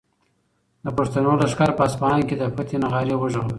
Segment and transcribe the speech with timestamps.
[0.85, 3.49] د پښتنو لښکر په اصفهان کې د فتحې نغارې وغږولې.